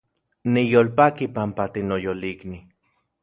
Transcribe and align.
Niyolpaki 0.53 1.25
panpa 1.35 1.65
tinoyolikni 1.75 2.59